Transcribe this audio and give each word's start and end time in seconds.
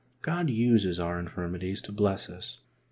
God 0.23 0.49
uses 0.49 0.99
our 0.99 1.19
infirmities 1.19 1.79
to 1.83 1.91
bless 1.91 2.27
us. 2.27 2.57